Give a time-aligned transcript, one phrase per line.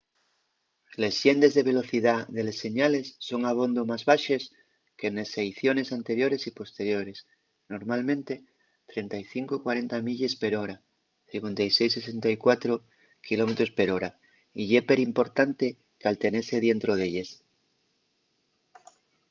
[1.01, 4.43] les llendes de velocidá de les señales son abondo más baxes
[4.99, 8.33] que nes seiciones anteriores y posteriores —normalmente
[8.93, 10.75] 35-40 milles per hora
[11.31, 12.69] 56-64
[13.27, 14.05] km/h
[14.57, 15.65] —y ye perimportante
[16.03, 17.29] caltenese dientro d’elles